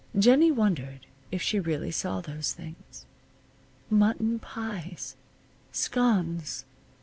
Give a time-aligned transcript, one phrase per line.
[0.17, 3.05] Jennie wondered if she really saw those things.
[3.91, 5.15] Mutton pies!
[5.71, 6.65] Scones!